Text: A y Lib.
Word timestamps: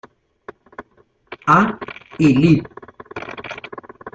A 1.45 1.77
y 2.17 2.33
Lib. 2.35 2.67